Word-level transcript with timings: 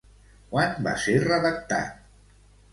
Quan 0.53 0.73
va 0.87 0.95
ser 1.05 1.15
redactat? 1.27 2.45